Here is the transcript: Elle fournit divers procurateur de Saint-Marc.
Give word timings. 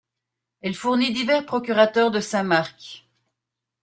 Elle 0.61 0.73
fournit 0.73 1.13
divers 1.13 1.45
procurateur 1.45 2.09
de 2.09 2.21
Saint-Marc. 2.21 3.05